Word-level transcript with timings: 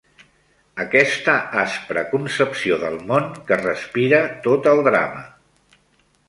Aquesta 0.85 1.35
aspra 1.63 2.03
concepció 2.13 2.79
del 2.85 2.97
món 3.11 3.29
que 3.51 3.61
respira 3.65 4.23
tot 4.49 4.71
el 4.73 4.83
drama 4.91 5.23